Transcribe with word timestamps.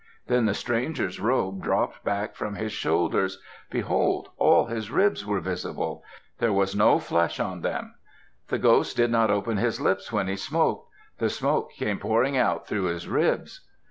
Then 0.25 0.47
the 0.47 0.55
stranger's 0.55 1.19
robe 1.19 1.61
dropped 1.61 2.03
back 2.03 2.33
from 2.35 2.55
his 2.55 2.71
shoulders. 2.71 3.39
Behold, 3.69 4.29
all 4.37 4.65
his 4.65 4.89
ribs 4.89 5.27
were 5.27 5.39
visible. 5.39 6.03
There 6.39 6.51
was 6.51 6.75
no 6.75 6.97
flesh 6.97 7.39
on 7.39 7.61
them. 7.61 7.93
The 8.47 8.57
ghost 8.57 8.97
did 8.97 9.11
not 9.11 9.29
open 9.29 9.57
his 9.57 9.79
lips 9.79 10.11
when 10.11 10.27
he 10.27 10.37
smoked. 10.37 10.89
The 11.19 11.29
smoke 11.29 11.73
came 11.73 11.99
pouring 11.99 12.35
out 12.35 12.65
through 12.65 12.85
his 12.85 13.07
ribs. 13.07 13.61